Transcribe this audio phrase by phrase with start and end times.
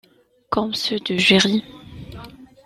[0.49, 1.63] Comme ceux de Jerry.